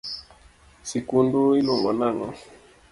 [0.89, 2.27] Sikundu iluongo nang’o?